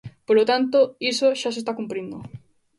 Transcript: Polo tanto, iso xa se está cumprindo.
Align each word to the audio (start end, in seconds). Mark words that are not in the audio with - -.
Polo 0.27 0.43
tanto, 0.51 0.79
iso 1.11 1.27
xa 1.39 1.49
se 1.53 1.59
está 1.61 1.71
cumprindo. 1.79 2.17